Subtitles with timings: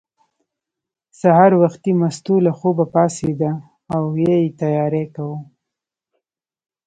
[1.19, 3.51] سهار وختي مستو له خوبه پاڅېده
[3.95, 5.39] او یې تیاری کاوه.